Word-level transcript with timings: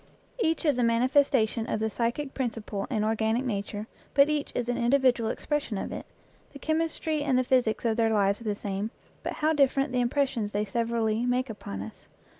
Each 0.39 0.65
is 0.65 0.79
a 0.79 0.83
manifestation 0.83 1.69
of 1.69 1.79
the 1.79 1.91
psychic 1.91 2.33
principle 2.33 2.85
in 2.89 3.03
organic 3.03 3.45
nature, 3.45 3.85
but 4.15 4.29
each 4.29 4.51
is 4.55 4.67
an 4.67 4.75
individual 4.79 5.29
expression 5.29 5.77
of 5.77 5.91
it. 5.91 6.07
The 6.53 6.57
chemistry 6.57 7.21
and 7.21 7.37
the 7.37 7.43
physics 7.43 7.85
of 7.85 7.97
their 7.97 8.09
lives 8.09 8.41
are 8.41 8.45
the 8.45 8.55
same, 8.55 8.89
but 9.21 9.33
how 9.33 9.53
different 9.53 9.91
the 9.91 10.01
impressions 10.01 10.53
they 10.53 10.65
severally 10.65 11.23
make 11.27 11.51
upon 11.51 11.83
us 11.83 12.07